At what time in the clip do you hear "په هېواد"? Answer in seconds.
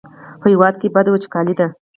0.41-0.75